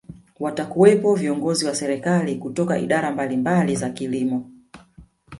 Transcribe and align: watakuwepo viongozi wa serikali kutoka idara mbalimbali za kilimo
watakuwepo 0.39 1.15
viongozi 1.15 1.65
wa 1.65 1.75
serikali 1.75 2.35
kutoka 2.35 2.77
idara 2.79 3.11
mbalimbali 3.11 3.75
za 3.75 3.89
kilimo 3.89 4.51